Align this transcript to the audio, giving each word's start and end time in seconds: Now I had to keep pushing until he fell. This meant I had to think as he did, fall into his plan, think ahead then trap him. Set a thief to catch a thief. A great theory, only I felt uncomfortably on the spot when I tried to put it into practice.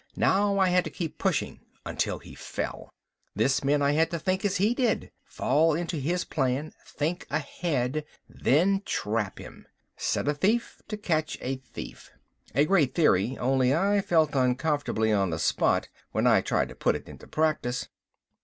Now 0.17 0.57
I 0.57 0.69
had 0.69 0.83
to 0.85 0.89
keep 0.89 1.19
pushing 1.19 1.59
until 1.85 2.17
he 2.17 2.33
fell. 2.33 2.91
This 3.35 3.63
meant 3.63 3.83
I 3.83 3.91
had 3.91 4.09
to 4.09 4.17
think 4.17 4.43
as 4.43 4.55
he 4.57 4.73
did, 4.73 5.11
fall 5.23 5.75
into 5.75 5.97
his 5.97 6.25
plan, 6.25 6.73
think 6.87 7.27
ahead 7.29 8.03
then 8.27 8.81
trap 8.83 9.37
him. 9.37 9.67
Set 9.97 10.27
a 10.27 10.33
thief 10.33 10.81
to 10.87 10.97
catch 10.97 11.37
a 11.39 11.57
thief. 11.57 12.09
A 12.55 12.65
great 12.65 12.95
theory, 12.95 13.37
only 13.37 13.75
I 13.75 14.01
felt 14.01 14.33
uncomfortably 14.33 15.13
on 15.13 15.29
the 15.29 15.37
spot 15.37 15.87
when 16.13 16.25
I 16.25 16.41
tried 16.41 16.69
to 16.69 16.75
put 16.75 16.95
it 16.95 17.07
into 17.07 17.27
practice. 17.27 17.87